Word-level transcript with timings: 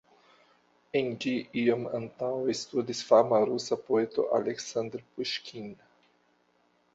En 0.99 1.09
ĝi 1.25 1.33
iom 1.63 1.83
antaŭe 1.99 2.55
studis 2.61 3.03
fama 3.09 3.43
rusa 3.51 3.79
poeto 3.91 4.27
Aleksandr 4.39 5.05
Puŝkin. 5.13 5.71